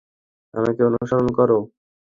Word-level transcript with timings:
আমাকে 0.53 0.81
অনুসরণ 0.83 1.27
কর। 1.37 1.49